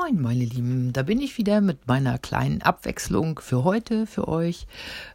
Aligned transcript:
Moin, 0.00 0.20
meine 0.20 0.44
Lieben, 0.44 0.94
da 0.94 1.02
bin 1.02 1.20
ich 1.20 1.36
wieder 1.36 1.60
mit 1.60 1.86
meiner 1.86 2.16
kleinen 2.16 2.62
Abwechslung 2.62 3.38
für 3.38 3.64
heute, 3.64 4.06
für 4.06 4.28
euch. 4.28 4.66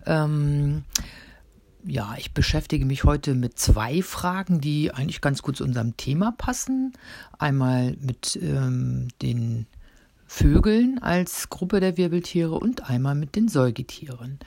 Ähm, 0.06 0.84
ja, 1.84 2.14
ich 2.18 2.36
beschäftige 2.36 2.86
mich 2.86 3.04
heute 3.04 3.34
mit 3.34 3.58
zwei 3.58 4.04
Fragen, 4.04 4.62
die 4.62 4.92
eigentlich 4.92 5.22
ganz 5.22 5.42
gut 5.42 5.58
zu 5.58 5.64
unserem 5.64 5.98
Thema 5.98 6.34
passen. 6.38 6.94
Einmal 7.40 7.98
mit 8.00 8.38
ähm, 8.40 9.08
den 9.24 9.66
Vögeln 10.28 11.00
als 11.02 11.50
Gruppe 11.50 11.80
der 11.80 11.98
Wirbeltiere 11.98 12.54
und 12.54 12.88
einmal 12.88 13.16
mit 13.16 13.36
den 13.36 13.48
Säugetieren. 13.48 14.38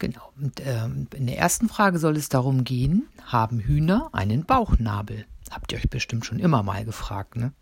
Genau. 0.00 0.32
Und, 0.40 0.60
ähm, 0.64 1.06
in 1.14 1.26
der 1.28 1.38
ersten 1.38 1.68
Frage 1.68 2.00
soll 2.00 2.16
es 2.16 2.28
darum 2.28 2.64
gehen, 2.64 3.06
haben 3.24 3.60
Hühner 3.60 4.08
einen 4.12 4.44
Bauchnabel? 4.46 5.26
Habt 5.52 5.70
ihr 5.70 5.78
euch 5.78 5.90
bestimmt 5.90 6.26
schon 6.26 6.40
immer 6.40 6.64
mal 6.64 6.84
gefragt, 6.84 7.36
ne? 7.36 7.52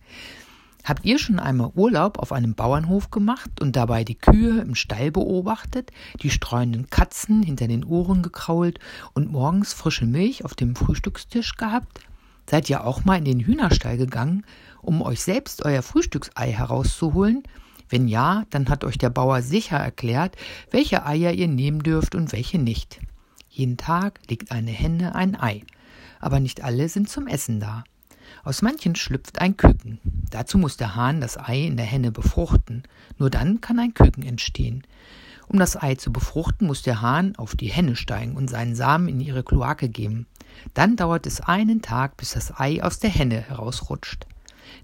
Habt 0.85 1.07
ihr 1.07 1.19
schon 1.19 1.39
einmal 1.39 1.73
Urlaub 1.75 2.19
auf 2.19 2.31
einem 2.31 2.55
Bauernhof 2.55 3.11
gemacht 3.11 3.63
und 3.63 3.75
dabei 3.75 4.05
die 4.05 4.17
Kühe 4.17 4.61
im 4.61 4.75
Stall 4.75 5.11
beobachtet, 5.11 5.91
die 6.23 6.29
streuenden 6.29 6.91
Katzen 6.91 7.43
hinter 7.43 7.69
den 7.69 7.85
Ohren 7.85 8.23
gekrault 8.23 8.79
und 9.15 9.33
morgens 9.33 9.73
frische 9.73 10.05
Milch 10.05 10.45
auf 10.45 10.53
dem 10.55 10.77
Frühstückstisch 10.77 11.57
gehabt? 11.57 12.01
Seid 12.45 12.69
ihr 12.69 12.85
auch 12.85 13.03
mal 13.07 13.17
in 13.17 13.25
den 13.25 13.41
Hühnerstall 13.41 13.97
gegangen, 13.97 14.45
um 14.83 15.01
euch 15.01 15.23
selbst 15.23 15.65
euer 15.65 15.81
Frühstücksei 15.81 16.53
herauszuholen? 16.53 17.45
Wenn 17.89 18.07
ja, 18.07 18.45
dann 18.51 18.69
hat 18.69 18.85
euch 18.85 18.99
der 18.99 19.09
Bauer 19.09 19.41
sicher 19.41 19.79
erklärt, 19.79 20.37
welche 20.71 21.07
Eier 21.07 21.33
ihr 21.33 21.49
nehmen 21.49 21.83
dürft 21.83 22.15
und 22.15 22.31
welche 22.33 22.59
nicht. 22.59 23.01
Jeden 23.49 23.79
Tag 23.79 24.21
legt 24.29 24.51
eine 24.51 24.71
Henne 24.71 25.15
ein 25.15 25.35
Ei, 25.41 25.63
aber 26.21 26.41
nicht 26.41 26.63
alle 26.63 26.91
sind 26.91 27.09
zum 27.09 27.27
Essen 27.27 27.59
da. 27.59 27.85
Aus 28.43 28.63
manchen 28.63 28.97
schlüpft 28.97 29.41
ein 29.41 29.57
Küken. 29.57 30.01
Dazu 30.31 30.59
muss 30.59 30.77
der 30.77 30.97
Hahn 30.97 31.21
das 31.21 31.39
Ei 31.39 31.65
in 31.65 31.77
der 31.77 31.87
Henne 31.87 32.11
befruchten. 32.11 32.83
Nur 33.19 33.31
dann 33.31 33.61
kann 33.61 33.79
ein 33.79 33.95
Küken 33.95 34.23
entstehen. 34.23 34.83
Um 35.47 35.59
das 35.59 35.81
Ei 35.81 35.95
zu 35.95 36.13
befruchten, 36.13 36.67
muss 36.67 36.83
der 36.83 37.03
Hahn 37.03 37.37
auf 37.37 37.55
die 37.55 37.69
Henne 37.69 37.97
steigen 37.97 38.37
und 38.37 38.49
seinen 38.49 38.75
Samen 38.75 39.09
in 39.09 39.21
ihre 39.21 39.45
Kloake 39.45 39.89
geben. 39.89 40.27
Dann 40.73 40.97
dauert 40.97 41.27
es 41.27 41.41
einen 41.41 41.83
Tag, 41.83 42.17
bis 42.17 42.33
das 42.33 42.59
Ei 42.59 42.83
aus 42.83 42.99
der 42.99 43.11
Henne 43.11 43.41
herausrutscht. 43.41 44.27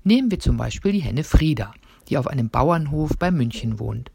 Nehmen 0.05 0.31
wir 0.31 0.39
zum 0.39 0.57
Beispiel 0.57 0.93
die 0.93 1.01
Henne 1.01 1.25
Frieda, 1.25 1.73
die 2.09 2.19
auf 2.19 2.27
einem 2.27 2.51
Bauernhof 2.51 3.17
bei 3.19 3.31
München 3.31 3.79
wohnt. 3.79 4.11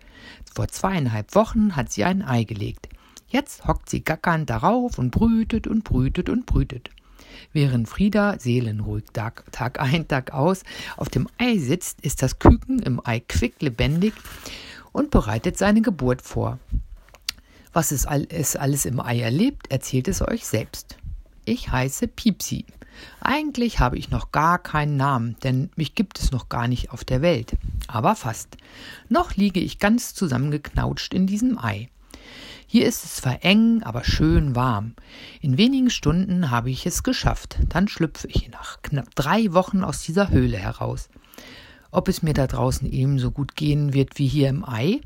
Vor 0.53 0.67
zweieinhalb 0.67 1.35
Wochen 1.35 1.75
hat 1.75 1.91
sie 1.91 2.03
ein 2.03 2.21
Ei 2.21 2.43
gelegt. 2.43 2.89
Jetzt 3.27 3.67
hockt 3.67 3.89
sie 3.89 4.03
gackernd 4.03 4.49
darauf 4.49 4.97
und 4.99 5.11
brütet 5.11 5.67
und 5.67 5.83
brütet 5.83 6.29
und 6.29 6.45
brütet. 6.45 6.91
Während 7.53 7.87
Frieda 7.87 8.39
seelenruhig 8.39 9.05
Tag, 9.13 9.43
Tag 9.51 9.79
ein, 9.79 10.07
Tag 10.07 10.33
aus 10.33 10.63
auf 10.97 11.09
dem 11.09 11.27
Ei 11.37 11.57
sitzt, 11.57 12.01
ist 12.01 12.21
das 12.21 12.39
Küken 12.39 12.79
im 12.79 13.01
Ei 13.03 13.19
quicklebendig 13.19 14.13
und 14.91 15.11
bereitet 15.11 15.57
seine 15.57 15.81
Geburt 15.81 16.21
vor. 16.21 16.59
Was 17.73 17.91
es, 17.91 18.05
es 18.29 18.55
alles 18.55 18.85
im 18.85 18.99
Ei 18.99 19.19
erlebt, 19.19 19.69
erzählt 19.69 20.07
es 20.07 20.21
euch 20.21 20.45
selbst. 20.45 20.97
Ich 21.43 21.71
heiße 21.71 22.07
Piepsi. 22.07 22.65
Eigentlich 23.19 23.79
habe 23.79 23.97
ich 23.97 24.09
noch 24.09 24.31
gar 24.31 24.59
keinen 24.59 24.95
Namen, 24.95 25.35
denn 25.43 25.69
mich 25.75 25.95
gibt 25.95 26.19
es 26.19 26.31
noch 26.31 26.49
gar 26.49 26.67
nicht 26.67 26.91
auf 26.91 27.03
der 27.03 27.21
Welt. 27.21 27.57
Aber 27.87 28.15
fast. 28.15 28.57
Noch 29.09 29.35
liege 29.35 29.59
ich 29.59 29.79
ganz 29.79 30.13
zusammengeknautscht 30.13 31.13
in 31.13 31.27
diesem 31.27 31.57
Ei. 31.57 31.89
Hier 32.75 32.87
ist 32.87 33.05
es 33.05 33.15
zwar 33.15 33.45
eng, 33.45 33.83
aber 33.83 34.03
schön 34.03 34.53
warm. 34.53 34.95
In 35.39 35.57
wenigen 35.57 35.89
Stunden 35.89 36.51
habe 36.51 36.69
ich 36.69 36.85
es 36.85 37.03
geschafft. 37.03 37.57
Dann 37.69 37.87
schlüpfe 37.87 38.27
ich 38.27 38.51
nach 38.51 38.81
knapp 38.81 39.15
drei 39.15 39.53
Wochen 39.53 39.81
aus 39.81 40.01
dieser 40.01 40.29
Höhle 40.29 40.57
heraus. 40.57 41.07
Ob 41.89 42.09
es 42.09 42.21
mir 42.21 42.33
da 42.33 42.47
draußen 42.47 42.91
ebenso 42.91 43.31
gut 43.31 43.55
gehen 43.55 43.93
wird 43.93 44.19
wie 44.19 44.27
hier 44.27 44.49
im 44.49 44.67
Ei? 44.67 44.99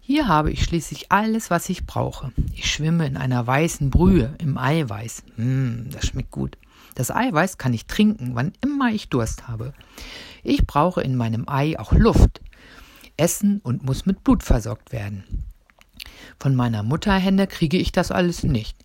Hier 0.00 0.26
habe 0.26 0.50
ich 0.50 0.64
schließlich 0.64 1.12
alles, 1.12 1.50
was 1.50 1.68
ich 1.68 1.84
brauche. 1.84 2.32
Ich 2.54 2.72
schwimme 2.72 3.06
in 3.06 3.18
einer 3.18 3.46
weißen 3.46 3.90
Brühe 3.90 4.34
im 4.38 4.56
Eiweiß. 4.56 5.24
Mmm, 5.36 5.88
das 5.90 6.06
schmeckt 6.06 6.30
gut. 6.30 6.56
Das 6.94 7.10
Eiweiß 7.10 7.58
kann 7.58 7.74
ich 7.74 7.84
trinken, 7.84 8.30
wann 8.36 8.54
immer 8.62 8.90
ich 8.90 9.10
Durst 9.10 9.48
habe. 9.48 9.74
Ich 10.42 10.66
brauche 10.66 11.02
in 11.02 11.16
meinem 11.16 11.46
Ei 11.46 11.78
auch 11.78 11.92
Luft. 11.92 12.40
Essen 13.18 13.60
und 13.62 13.84
muss 13.84 14.06
mit 14.06 14.24
Blut 14.24 14.42
versorgt 14.42 14.92
werden. 14.92 15.24
Von 16.38 16.54
meiner 16.54 16.82
Mutterhenne 16.82 17.46
kriege 17.46 17.78
ich 17.78 17.92
das 17.92 18.10
alles 18.10 18.42
nicht. 18.42 18.76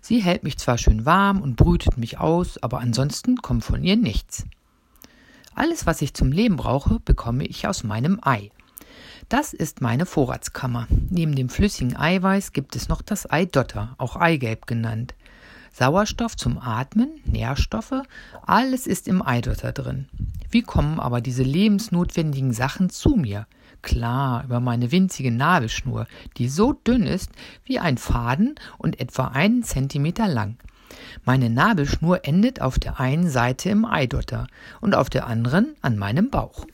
Sie 0.00 0.22
hält 0.22 0.42
mich 0.42 0.58
zwar 0.58 0.78
schön 0.78 1.04
warm 1.04 1.40
und 1.40 1.56
brütet 1.56 1.96
mich 1.96 2.18
aus, 2.18 2.62
aber 2.62 2.80
ansonsten 2.80 3.36
kommt 3.36 3.64
von 3.64 3.82
ihr 3.82 3.96
nichts. 3.96 4.44
Alles, 5.54 5.86
was 5.86 6.02
ich 6.02 6.14
zum 6.14 6.32
Leben 6.32 6.56
brauche, 6.56 7.00
bekomme 7.00 7.44
ich 7.44 7.66
aus 7.66 7.82
meinem 7.82 8.20
Ei. 8.22 8.50
Das 9.28 9.52
ist 9.52 9.80
meine 9.80 10.06
Vorratskammer. 10.06 10.86
Neben 11.10 11.34
dem 11.34 11.48
flüssigen 11.48 11.96
Eiweiß 11.96 12.52
gibt 12.52 12.76
es 12.76 12.88
noch 12.88 13.02
das 13.02 13.28
Eidotter, 13.28 13.94
auch 13.98 14.16
Eigelb 14.16 14.66
genannt. 14.66 15.14
Sauerstoff 15.72 16.36
zum 16.36 16.58
Atmen, 16.58 17.20
Nährstoffe, 17.24 18.02
alles 18.46 18.86
ist 18.86 19.08
im 19.08 19.20
Eidotter 19.20 19.72
drin. 19.72 20.08
Wie 20.50 20.62
kommen 20.62 21.00
aber 21.00 21.20
diese 21.20 21.42
lebensnotwendigen 21.42 22.52
Sachen 22.52 22.88
zu 22.88 23.10
mir? 23.10 23.46
Klar 23.86 24.42
über 24.44 24.58
meine 24.58 24.90
winzige 24.90 25.30
Nabelschnur, 25.30 26.06
die 26.36 26.48
so 26.48 26.72
dünn 26.72 27.06
ist 27.06 27.30
wie 27.64 27.78
ein 27.78 27.98
Faden 27.98 28.56
und 28.78 28.98
etwa 29.00 29.28
einen 29.28 29.62
Zentimeter 29.62 30.26
lang. 30.26 30.56
Meine 31.24 31.50
Nabelschnur 31.50 32.24
endet 32.24 32.60
auf 32.60 32.80
der 32.80 32.98
einen 32.98 33.30
Seite 33.30 33.70
im 33.70 33.84
Eidotter 33.84 34.48
und 34.80 34.96
auf 34.96 35.08
der 35.08 35.26
anderen 35.26 35.76
an 35.82 35.96
meinem 35.96 36.30
Bauch. 36.30 36.66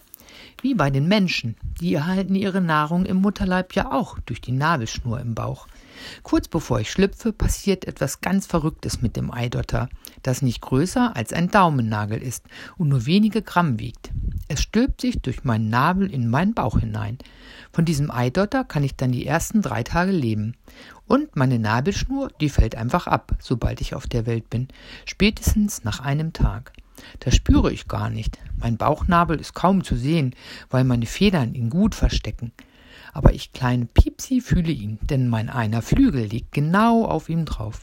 Wie 0.63 0.75
bei 0.75 0.91
den 0.91 1.09
Menschen, 1.09 1.57
die 1.81 1.93
erhalten 1.93 2.37
ihre 2.37 2.61
Nahrung 2.61 3.05
im 3.05 3.17
Mutterleib 3.17 3.75
ja 3.75 3.91
auch 3.91 4.21
durch 4.21 4.41
die 4.41 4.53
Nabelschnur 4.53 5.19
im 5.19 5.35
Bauch. 5.35 5.67
Kurz 6.23 6.47
bevor 6.47 6.79
ich 6.79 6.93
schlüpfe, 6.93 7.33
passiert 7.33 7.85
etwas 7.85 8.21
ganz 8.21 8.47
Verrücktes 8.47 9.03
mit 9.03 9.17
dem 9.17 9.33
Eidotter, 9.33 9.89
das 10.23 10.41
nicht 10.41 10.61
größer 10.61 11.17
als 11.17 11.33
ein 11.33 11.51
Daumennagel 11.51 12.23
ist 12.23 12.45
und 12.79 12.91
nur 12.91 13.07
wenige 13.07 13.43
Gramm 13.43 13.81
wiegt. 13.81 14.13
Es 14.47 14.63
stülpt 14.63 15.01
sich 15.01 15.21
durch 15.21 15.43
meinen 15.43 15.69
Nabel 15.69 16.09
in 16.09 16.31
meinen 16.31 16.55
Bauch 16.55 16.79
hinein. 16.79 17.19
Von 17.73 17.85
diesem 17.85 18.13
Eidotter 18.13 18.63
kann 18.63 18.85
ich 18.85 18.95
dann 18.95 19.11
die 19.11 19.27
ersten 19.27 19.63
drei 19.63 19.83
Tage 19.83 20.13
leben. 20.13 20.55
Und 21.09 21.35
meine 21.35 21.59
Nabelschnur, 21.59 22.31
die 22.41 22.49
fällt 22.49 22.77
einfach 22.77 23.09
ab, 23.09 23.33
sobald 23.41 23.81
ich 23.81 23.97
auf 23.97 24.07
der 24.07 24.27
Welt 24.27 24.49
bin, 24.49 24.69
spätestens 25.07 25.83
nach 25.83 25.99
einem 25.99 26.33
Tag. 26.33 26.73
Das 27.21 27.35
spüre 27.35 27.73
ich 27.73 27.89
gar 27.89 28.11
nicht. 28.11 28.39
Mein 28.59 28.77
Bauchnabel 28.77 29.41
ist 29.41 29.55
kaum 29.55 29.85
zu 29.85 29.97
sehen, 29.97 30.35
weil 30.71 30.85
meine 30.85 31.07
Federn 31.07 31.55
ihn 31.55 31.71
gut 31.71 31.95
verstecken. 31.95 32.53
Aber 33.13 33.33
ich 33.33 33.53
kleine 33.53 33.87
Piepsi 33.87 34.41
fühle 34.41 34.73
ihn, 34.73 34.99
denn 35.03 35.29
mein 35.29 35.51
einer 35.51 35.83
Flügel 35.83 36.25
liegt 36.25 36.53
genau 36.53 37.05
auf 37.05 37.29
ihm 37.29 37.45
drauf. 37.45 37.83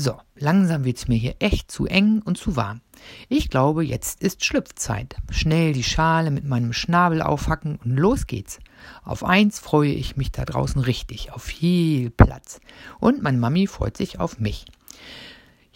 So, 0.00 0.14
langsam 0.36 0.84
wird's 0.84 1.08
mir 1.08 1.18
hier 1.18 1.34
echt 1.40 1.72
zu 1.72 1.86
eng 1.86 2.22
und 2.24 2.38
zu 2.38 2.54
warm. 2.54 2.80
Ich 3.28 3.50
glaube, 3.50 3.84
jetzt 3.84 4.22
ist 4.22 4.44
Schlüpfzeit. 4.44 5.16
Schnell 5.30 5.72
die 5.72 5.82
Schale 5.82 6.30
mit 6.30 6.44
meinem 6.44 6.72
Schnabel 6.72 7.20
aufhacken 7.20 7.80
und 7.84 7.96
los 7.96 8.28
geht's. 8.28 8.60
Auf 9.02 9.24
eins 9.24 9.58
freue 9.58 9.90
ich 9.90 10.16
mich 10.16 10.30
da 10.30 10.44
draußen 10.44 10.80
richtig, 10.80 11.32
auf 11.32 11.42
viel 11.42 12.10
Platz. 12.10 12.60
Und 13.00 13.22
meine 13.22 13.38
Mami 13.38 13.66
freut 13.66 13.96
sich 13.96 14.20
auf 14.20 14.38
mich. 14.38 14.66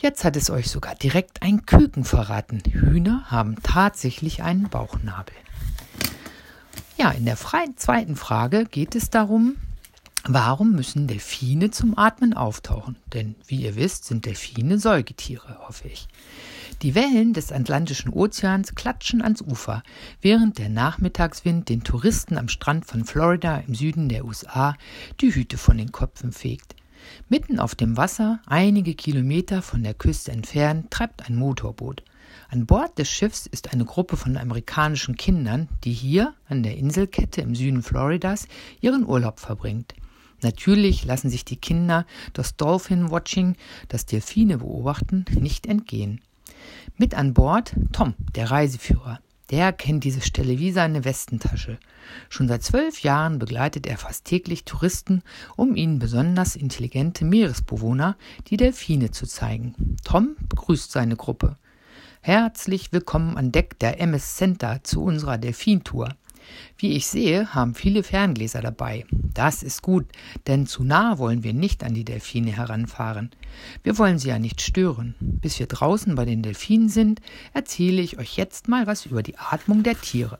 Jetzt 0.02 0.24
hat 0.24 0.36
es 0.36 0.50
euch 0.50 0.68
sogar 0.68 0.96
direkt 0.96 1.42
ein 1.42 1.64
Küken 1.64 2.02
verraten. 2.02 2.60
Hühner 2.68 3.24
haben 3.30 3.54
tatsächlich 3.62 4.42
einen 4.42 4.68
Bauchnabel. 4.68 5.36
Ja, 6.98 7.12
in 7.12 7.24
der 7.24 7.36
zweiten 7.36 8.16
Frage 8.16 8.64
geht 8.64 8.96
es 8.96 9.10
darum, 9.10 9.56
Warum 10.24 10.70
müssen 10.70 11.08
Delfine 11.08 11.72
zum 11.72 11.98
Atmen 11.98 12.32
auftauchen? 12.32 12.94
Denn 13.12 13.34
wie 13.48 13.62
ihr 13.62 13.74
wisst, 13.74 14.04
sind 14.04 14.24
Delfine 14.24 14.78
Säugetiere, 14.78 15.58
hoffe 15.66 15.88
ich. 15.88 16.06
Die 16.82 16.94
Wellen 16.94 17.32
des 17.32 17.50
Atlantischen 17.50 18.12
Ozeans 18.12 18.76
klatschen 18.76 19.20
ans 19.20 19.42
Ufer, 19.42 19.82
während 20.20 20.58
der 20.58 20.68
Nachmittagswind 20.68 21.68
den 21.68 21.82
Touristen 21.82 22.38
am 22.38 22.46
Strand 22.46 22.86
von 22.86 23.04
Florida 23.04 23.64
im 23.66 23.74
Süden 23.74 24.08
der 24.08 24.24
USA 24.24 24.76
die 25.20 25.34
Hüte 25.34 25.58
von 25.58 25.76
den 25.76 25.90
Köpfen 25.90 26.30
fegt. 26.30 26.76
Mitten 27.28 27.58
auf 27.58 27.74
dem 27.74 27.96
Wasser, 27.96 28.40
einige 28.46 28.94
Kilometer 28.94 29.62
von 29.62 29.82
der 29.82 29.94
Küste 29.94 30.32
entfernt, 30.32 30.90
treibt 30.90 31.28
ein 31.28 31.36
Motorboot. 31.36 32.02
An 32.48 32.66
Bord 32.66 32.98
des 32.98 33.08
Schiffs 33.08 33.46
ist 33.46 33.72
eine 33.72 33.84
Gruppe 33.84 34.16
von 34.16 34.36
amerikanischen 34.36 35.16
Kindern, 35.16 35.68
die 35.84 35.92
hier 35.92 36.34
an 36.48 36.62
der 36.62 36.76
Inselkette 36.76 37.40
im 37.40 37.54
Süden 37.54 37.82
Floridas 37.82 38.46
ihren 38.80 39.06
Urlaub 39.06 39.40
verbringt. 39.40 39.94
Natürlich 40.42 41.04
lassen 41.04 41.30
sich 41.30 41.44
die 41.44 41.56
Kinder 41.56 42.04
das 42.32 42.56
Dolphin-Watching, 42.56 43.56
das 43.88 44.06
Delfine 44.06 44.58
beobachten, 44.58 45.24
nicht 45.38 45.66
entgehen. 45.66 46.20
Mit 46.96 47.14
an 47.14 47.32
Bord 47.32 47.74
Tom, 47.92 48.14
der 48.34 48.50
Reiseführer. 48.50 49.20
Der 49.52 49.70
kennt 49.70 50.04
diese 50.04 50.22
Stelle 50.22 50.58
wie 50.58 50.72
seine 50.72 51.04
Westentasche. 51.04 51.78
Schon 52.30 52.48
seit 52.48 52.62
zwölf 52.62 53.02
Jahren 53.02 53.38
begleitet 53.38 53.86
er 53.86 53.98
fast 53.98 54.24
täglich 54.24 54.64
Touristen, 54.64 55.22
um 55.56 55.76
ihnen 55.76 55.98
besonders 55.98 56.56
intelligente 56.56 57.26
Meeresbewohner, 57.26 58.16
die 58.46 58.56
Delfine 58.56 59.10
zu 59.10 59.26
zeigen. 59.26 59.74
Tom 60.04 60.36
begrüßt 60.48 60.90
seine 60.90 61.16
Gruppe. 61.16 61.58
Herzlich 62.22 62.94
willkommen 62.94 63.36
an 63.36 63.52
Deck 63.52 63.78
der 63.78 64.00
MS 64.00 64.36
Center 64.36 64.82
zu 64.84 65.02
unserer 65.02 65.36
Delfintour. 65.36 66.14
Wie 66.76 66.92
ich 66.92 67.06
sehe, 67.06 67.54
haben 67.54 67.74
viele 67.74 68.02
Ferngläser 68.02 68.60
dabei. 68.60 69.04
Das 69.10 69.62
ist 69.62 69.82
gut, 69.82 70.06
denn 70.46 70.66
zu 70.66 70.84
nah 70.84 71.18
wollen 71.18 71.42
wir 71.42 71.52
nicht 71.52 71.84
an 71.84 71.94
die 71.94 72.04
Delfine 72.04 72.56
heranfahren. 72.56 73.30
Wir 73.82 73.98
wollen 73.98 74.18
sie 74.18 74.28
ja 74.28 74.38
nicht 74.38 74.60
stören. 74.60 75.14
Bis 75.20 75.58
wir 75.58 75.66
draußen 75.66 76.14
bei 76.14 76.24
den 76.24 76.42
Delfinen 76.42 76.88
sind, 76.88 77.20
erzähle 77.54 78.02
ich 78.02 78.18
euch 78.18 78.36
jetzt 78.36 78.68
mal 78.68 78.86
was 78.86 79.06
über 79.06 79.22
die 79.22 79.38
Atmung 79.38 79.82
der 79.82 80.00
Tiere. 80.00 80.38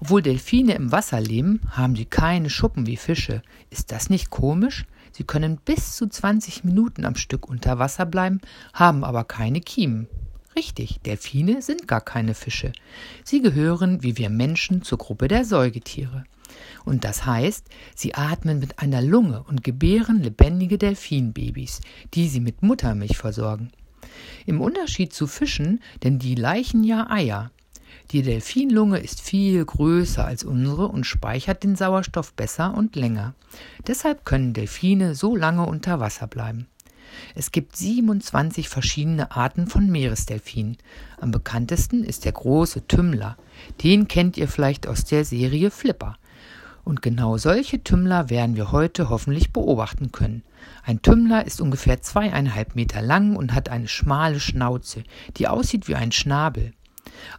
Obwohl 0.00 0.20
Delfine 0.20 0.74
im 0.74 0.90
Wasser 0.90 1.20
leben, 1.20 1.60
haben 1.70 1.94
sie 1.94 2.06
keine 2.06 2.50
Schuppen 2.50 2.86
wie 2.86 2.96
Fische. 2.96 3.40
Ist 3.70 3.92
das 3.92 4.10
nicht 4.10 4.30
komisch? 4.30 4.84
Sie 5.12 5.24
können 5.24 5.58
bis 5.64 5.94
zu 5.94 6.08
20 6.08 6.64
Minuten 6.64 7.04
am 7.04 7.14
Stück 7.14 7.48
unter 7.48 7.78
Wasser 7.78 8.06
bleiben, 8.06 8.40
haben 8.72 9.04
aber 9.04 9.24
keine 9.24 9.60
Kiemen. 9.60 10.08
Richtig, 10.54 11.00
Delfine 11.00 11.62
sind 11.62 11.88
gar 11.88 12.00
keine 12.00 12.34
Fische. 12.34 12.72
Sie 13.24 13.40
gehören, 13.40 14.02
wie 14.02 14.18
wir 14.18 14.28
Menschen, 14.28 14.82
zur 14.82 14.98
Gruppe 14.98 15.28
der 15.28 15.44
Säugetiere. 15.44 16.24
Und 16.84 17.04
das 17.04 17.24
heißt, 17.24 17.66
sie 17.94 18.14
atmen 18.14 18.58
mit 18.58 18.78
einer 18.78 19.00
Lunge 19.00 19.44
und 19.48 19.64
gebären 19.64 20.22
lebendige 20.22 20.78
Delfinbabys, 20.78 21.80
die 22.14 22.28
sie 22.28 22.40
mit 22.40 22.62
Muttermilch 22.62 23.16
versorgen. 23.16 23.70
Im 24.44 24.60
Unterschied 24.60 25.12
zu 25.12 25.26
Fischen, 25.26 25.80
denn 26.02 26.18
die 26.18 26.34
leichen 26.34 26.84
ja 26.84 27.08
Eier. 27.08 27.50
Die 28.10 28.22
Delfinlunge 28.22 28.98
ist 28.98 29.20
viel 29.20 29.64
größer 29.64 30.24
als 30.24 30.44
unsere 30.44 30.88
und 30.88 31.06
speichert 31.06 31.62
den 31.62 31.76
Sauerstoff 31.76 32.34
besser 32.34 32.74
und 32.74 32.96
länger. 32.96 33.34
Deshalb 33.86 34.24
können 34.24 34.52
Delfine 34.52 35.14
so 35.14 35.36
lange 35.36 35.64
unter 35.64 36.00
Wasser 36.00 36.26
bleiben. 36.26 36.66
Es 37.34 37.52
gibt 37.52 37.76
27 37.76 38.68
verschiedene 38.68 39.30
Arten 39.32 39.66
von 39.66 39.90
Meeresdelfinen. 39.90 40.76
Am 41.20 41.30
bekanntesten 41.30 42.04
ist 42.04 42.24
der 42.24 42.32
große 42.32 42.86
Tümmler. 42.86 43.36
Den 43.82 44.08
kennt 44.08 44.36
ihr 44.36 44.48
vielleicht 44.48 44.86
aus 44.86 45.04
der 45.04 45.24
Serie 45.24 45.70
Flipper. 45.70 46.16
Und 46.84 47.02
genau 47.02 47.38
solche 47.38 47.82
Tümmler 47.82 48.28
werden 48.28 48.56
wir 48.56 48.72
heute 48.72 49.08
hoffentlich 49.08 49.52
beobachten 49.52 50.10
können. 50.10 50.42
Ein 50.84 51.00
Tümmler 51.00 51.46
ist 51.46 51.60
ungefähr 51.60 52.02
zweieinhalb 52.02 52.74
Meter 52.74 53.02
lang 53.02 53.36
und 53.36 53.54
hat 53.54 53.68
eine 53.68 53.88
schmale 53.88 54.40
Schnauze, 54.40 55.04
die 55.36 55.48
aussieht 55.48 55.86
wie 55.86 55.94
ein 55.94 56.12
Schnabel. 56.12 56.72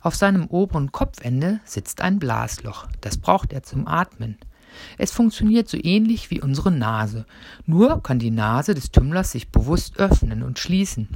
Auf 0.01 0.15
seinem 0.15 0.47
oberen 0.47 0.91
Kopfende 0.91 1.59
sitzt 1.65 2.01
ein 2.01 2.19
Blasloch, 2.19 2.87
das 3.01 3.17
braucht 3.17 3.53
er 3.53 3.63
zum 3.63 3.87
Atmen. 3.87 4.37
Es 4.97 5.11
funktioniert 5.11 5.67
so 5.67 5.77
ähnlich 5.81 6.31
wie 6.31 6.41
unsere 6.41 6.71
Nase, 6.71 7.25
nur 7.65 8.01
kann 8.03 8.19
die 8.19 8.31
Nase 8.31 8.73
des 8.73 8.91
Tümmlers 8.91 9.31
sich 9.31 9.49
bewusst 9.49 9.97
öffnen 9.97 10.43
und 10.43 10.59
schließen. 10.59 11.07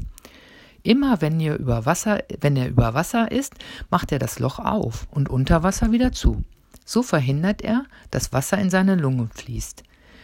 Immer 0.83 1.21
wenn, 1.21 1.39
ihr 1.39 1.56
über 1.56 1.86
Wasser, 1.86 2.24
wenn 2.39 2.56
er 2.56 2.69
über 2.69 2.94
Wasser 2.94 3.31
ist, 3.31 3.56
macht 3.89 4.12
er 4.12 4.19
das 4.19 4.39
Loch 4.39 4.59
auf 4.59 5.07
und 5.12 5.30
unter 5.30 5.63
Wasser 5.63 5.92
wieder 5.92 6.12
zu. 6.12 6.44
So 6.86 7.04
verhindert 7.04 7.62
er, 7.62 7.83
dass 8.12 8.31
Wasser 8.31 8.57
in 8.57 8.69
seine 8.69 8.95
Lunge 8.95 9.27
fließt. 9.33 9.83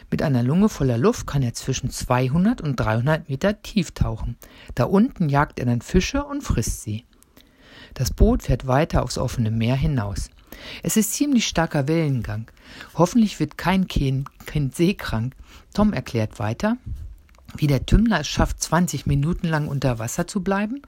Mit 0.10 0.22
einer 0.22 0.44
Lunge 0.44 0.70
voller 0.70 0.98
Luft 0.98 1.28
kann 1.28 1.42
er 1.42 1.54
zwischen 1.54 1.90
200 1.90 2.62
und 2.62 2.76
300 2.76 3.30
Meter 3.30 3.62
tief 3.62 3.92
tauchen. 3.92 4.38
Da 4.76 4.86
unten 4.86 5.28
jagt 5.28 5.60
er 5.60 5.66
dann 5.66 5.82
Fische 5.82 6.24
und 6.24 6.44
frisst 6.44 6.84
sie. 6.84 7.04
Das 7.94 8.12
Boot 8.12 8.44
fährt 8.44 8.68
weiter 8.68 9.04
aufs 9.04 9.18
offene 9.18 9.52
Meer 9.52 9.76
hinaus. 9.76 10.30
Es 10.82 10.98
ist 10.98 11.14
ziemlich 11.14 11.48
starker 11.48 11.88
Wellengang. 11.88 12.48
Hoffentlich 12.96 13.40
wird 13.40 13.58
kein 13.58 13.88
Kind, 13.88 14.30
seekrank. 14.72 15.36
Tom 15.74 15.94
erklärt 15.94 16.40
weiter, 16.40 16.78
wie 17.56 17.68
der 17.68 17.86
Tümmler 17.86 18.22
es 18.22 18.28
schafft, 18.28 18.62
20 18.62 19.06
Minuten 19.06 19.48
lang 19.48 19.68
unter 19.68 20.00
Wasser 20.00 20.28
zu 20.28 20.42
bleiben. 20.42 20.82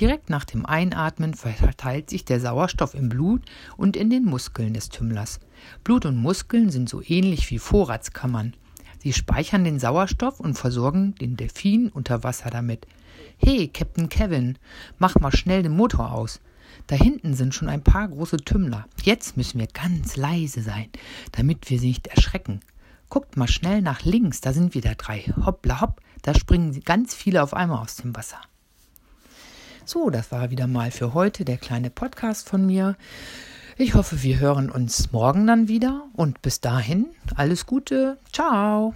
Direkt 0.00 0.30
nach 0.30 0.44
dem 0.44 0.66
Einatmen 0.66 1.34
verteilt 1.34 2.10
sich 2.10 2.24
der 2.24 2.40
Sauerstoff 2.40 2.94
im 2.94 3.08
Blut 3.08 3.42
und 3.76 3.96
in 3.96 4.10
den 4.10 4.24
Muskeln 4.24 4.74
des 4.74 4.88
Tümmlers. 4.88 5.40
Blut 5.84 6.06
und 6.06 6.16
Muskeln 6.16 6.70
sind 6.70 6.88
so 6.88 7.02
ähnlich 7.02 7.50
wie 7.50 7.58
Vorratskammern. 7.58 8.54
Sie 8.98 9.12
speichern 9.12 9.64
den 9.64 9.78
Sauerstoff 9.78 10.40
und 10.40 10.58
versorgen 10.58 11.14
den 11.14 11.36
Delfin 11.36 11.88
unter 11.88 12.24
Wasser 12.24 12.50
damit. 12.50 12.86
Hey, 13.38 13.68
Captain 13.68 14.08
Kevin, 14.08 14.58
mach 14.98 15.14
mal 15.16 15.34
schnell 15.34 15.62
den 15.62 15.76
Motor 15.76 16.12
aus. 16.12 16.40
Da 16.86 16.96
hinten 16.96 17.34
sind 17.34 17.54
schon 17.54 17.68
ein 17.68 17.82
paar 17.82 18.08
große 18.08 18.38
Tümmler. 18.38 18.86
Jetzt 19.02 19.36
müssen 19.36 19.58
wir 19.58 19.66
ganz 19.66 20.16
leise 20.16 20.62
sein, 20.62 20.88
damit 21.32 21.70
wir 21.70 21.78
sie 21.78 21.88
nicht 21.88 22.06
erschrecken. 22.08 22.60
Guckt 23.08 23.36
mal 23.36 23.48
schnell 23.48 23.82
nach 23.82 24.04
links, 24.04 24.40
da 24.40 24.52
sind 24.52 24.74
wieder 24.74 24.94
drei. 24.94 25.20
Hoppla 25.44 25.80
hopp, 25.80 26.00
da 26.22 26.34
springen 26.34 26.80
ganz 26.84 27.14
viele 27.14 27.42
auf 27.42 27.54
einmal 27.54 27.82
aus 27.82 27.96
dem 27.96 28.16
Wasser. 28.16 28.40
So, 29.84 30.10
das 30.10 30.32
war 30.32 30.50
wieder 30.50 30.66
mal 30.66 30.90
für 30.90 31.14
heute 31.14 31.44
der 31.44 31.58
kleine 31.58 31.90
Podcast 31.90 32.48
von 32.48 32.66
mir. 32.66 32.96
Ich 33.78 33.94
hoffe, 33.94 34.22
wir 34.22 34.40
hören 34.40 34.70
uns 34.70 35.12
morgen 35.12 35.46
dann 35.46 35.68
wieder 35.68 36.08
und 36.14 36.42
bis 36.42 36.60
dahin 36.60 37.06
alles 37.36 37.66
Gute. 37.66 38.18
Ciao. 38.32 38.94